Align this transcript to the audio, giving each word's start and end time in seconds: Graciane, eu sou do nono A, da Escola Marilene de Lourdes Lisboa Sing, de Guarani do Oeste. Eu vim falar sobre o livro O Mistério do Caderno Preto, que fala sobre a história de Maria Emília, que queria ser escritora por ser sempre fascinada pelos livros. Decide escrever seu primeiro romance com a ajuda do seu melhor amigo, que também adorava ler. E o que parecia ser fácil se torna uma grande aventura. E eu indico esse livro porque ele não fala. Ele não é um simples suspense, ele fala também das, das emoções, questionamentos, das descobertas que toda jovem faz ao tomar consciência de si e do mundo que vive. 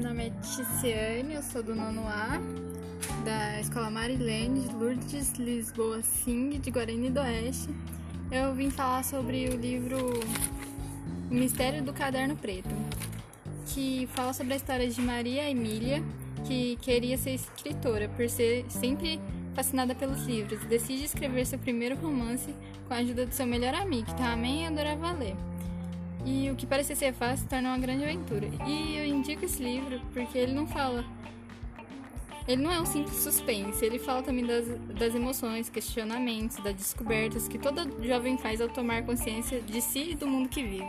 Graciane, 0.00 1.34
eu 1.34 1.42
sou 1.42 1.62
do 1.62 1.74
nono 1.74 2.06
A, 2.06 2.40
da 3.22 3.60
Escola 3.60 3.90
Marilene 3.90 4.60
de 4.60 4.74
Lourdes 4.74 5.34
Lisboa 5.34 6.00
Sing, 6.00 6.58
de 6.58 6.70
Guarani 6.70 7.10
do 7.10 7.20
Oeste. 7.20 7.68
Eu 8.32 8.54
vim 8.54 8.70
falar 8.70 9.04
sobre 9.04 9.50
o 9.50 9.56
livro 9.58 9.98
O 11.30 11.34
Mistério 11.34 11.82
do 11.82 11.92
Caderno 11.92 12.34
Preto, 12.34 12.70
que 13.66 14.08
fala 14.14 14.32
sobre 14.32 14.54
a 14.54 14.56
história 14.56 14.88
de 14.88 15.02
Maria 15.02 15.50
Emília, 15.50 16.02
que 16.46 16.76
queria 16.76 17.18
ser 17.18 17.34
escritora 17.34 18.08
por 18.08 18.26
ser 18.30 18.64
sempre 18.70 19.20
fascinada 19.54 19.94
pelos 19.94 20.24
livros. 20.24 20.64
Decide 20.64 21.04
escrever 21.04 21.44
seu 21.46 21.58
primeiro 21.58 21.94
romance 21.96 22.54
com 22.88 22.94
a 22.94 22.96
ajuda 22.96 23.26
do 23.26 23.34
seu 23.34 23.46
melhor 23.46 23.74
amigo, 23.74 24.06
que 24.06 24.14
também 24.14 24.66
adorava 24.66 25.12
ler. 25.12 25.36
E 26.24 26.50
o 26.50 26.56
que 26.56 26.66
parecia 26.66 26.94
ser 26.94 27.12
fácil 27.12 27.38
se 27.38 27.48
torna 27.48 27.70
uma 27.70 27.78
grande 27.78 28.04
aventura. 28.04 28.46
E 28.66 28.96
eu 28.96 29.06
indico 29.06 29.44
esse 29.44 29.62
livro 29.62 30.00
porque 30.12 30.36
ele 30.36 30.52
não 30.52 30.66
fala. 30.66 31.04
Ele 32.46 32.62
não 32.62 32.72
é 32.72 32.80
um 32.80 32.86
simples 32.86 33.16
suspense, 33.16 33.84
ele 33.84 33.98
fala 33.98 34.22
também 34.22 34.44
das, 34.44 34.66
das 34.98 35.14
emoções, 35.14 35.68
questionamentos, 35.68 36.56
das 36.56 36.74
descobertas 36.74 37.46
que 37.46 37.58
toda 37.58 37.86
jovem 38.02 38.36
faz 38.38 38.60
ao 38.60 38.68
tomar 38.68 39.04
consciência 39.04 39.60
de 39.60 39.80
si 39.80 40.10
e 40.10 40.14
do 40.16 40.26
mundo 40.26 40.48
que 40.48 40.62
vive. 40.62 40.88